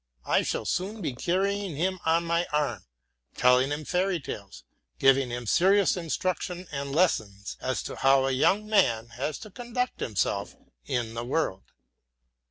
[0.25, 2.87] I shall soon be carrying him on my arm,
[3.37, 4.63] telling him fairy tales,
[4.97, 9.99] giving him serious instruction and lessons as to how a young man has to conduct
[9.99, 10.55] himself
[10.87, 11.65] in the world.